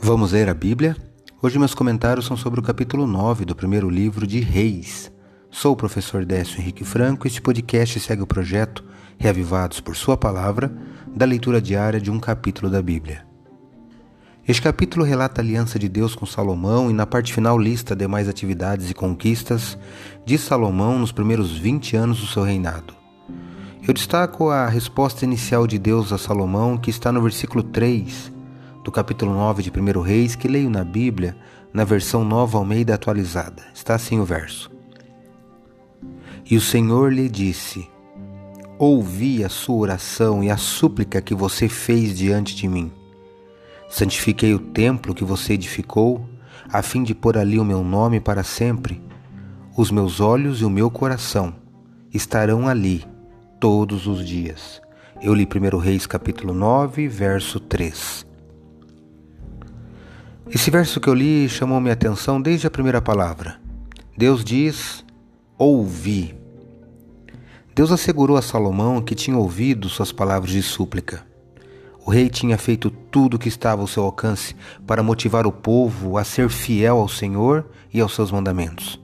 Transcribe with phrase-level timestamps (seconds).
[0.00, 0.96] Vamos ler a Bíblia?
[1.42, 5.10] Hoje meus comentários são sobre o capítulo 9 do primeiro livro de Reis.
[5.50, 8.84] Sou o professor Décio Henrique Franco e este podcast segue o projeto
[9.18, 10.72] Reavivados por Sua Palavra,
[11.14, 13.26] da leitura diária de um capítulo da Bíblia.
[14.46, 18.28] Este capítulo relata a aliança de Deus com Salomão e na parte final lista demais
[18.28, 19.76] atividades e conquistas
[20.24, 22.94] de Salomão nos primeiros 20 anos do seu reinado.
[23.86, 28.37] Eu destaco a resposta inicial de Deus a Salomão, que está no versículo 3
[28.88, 31.36] do capítulo 9 de 1 Reis, que leio na Bíblia,
[31.74, 33.62] na versão nova Almeida atualizada.
[33.74, 34.70] Está assim o verso.
[36.50, 37.86] E o Senhor lhe disse:
[38.78, 42.90] Ouvi a sua oração e a súplica que você fez diante de mim.
[43.90, 46.26] Santifiquei o templo que você edificou,
[46.72, 49.02] a fim de pôr ali o meu nome para sempre.
[49.76, 51.54] Os meus olhos e o meu coração
[52.10, 53.04] estarão ali
[53.60, 54.80] todos os dias.
[55.20, 58.27] Eu li 1 Reis capítulo 9, verso 3.
[60.50, 63.60] Esse verso que eu li chamou minha atenção desde a primeira palavra.
[64.16, 65.04] Deus diz:
[65.58, 66.34] ouvi.
[67.74, 71.22] Deus assegurou a Salomão que tinha ouvido suas palavras de súplica.
[72.04, 76.16] O rei tinha feito tudo o que estava ao seu alcance para motivar o povo
[76.16, 78.98] a ser fiel ao Senhor e aos seus mandamentos.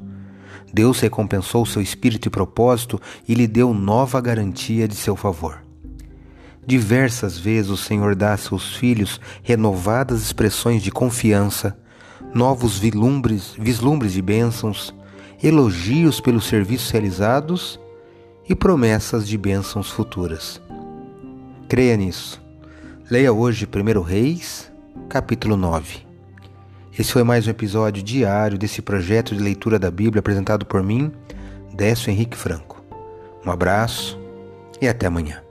[0.72, 5.63] Deus recompensou seu espírito e propósito e lhe deu nova garantia de seu favor.
[6.66, 11.76] Diversas vezes o Senhor dá a seus filhos renovadas expressões de confiança,
[12.34, 14.94] novos vislumbres, vislumbres de bênçãos,
[15.42, 17.78] elogios pelos serviços realizados
[18.48, 20.60] e promessas de bênçãos futuras.
[21.68, 22.42] Creia nisso.
[23.10, 24.72] Leia hoje 1 Reis,
[25.08, 25.98] capítulo 9.
[26.98, 31.12] Esse foi mais um episódio diário desse projeto de leitura da Bíblia apresentado por mim,
[31.74, 32.82] Décio Henrique Franco.
[33.44, 34.18] Um abraço
[34.80, 35.43] e até amanhã.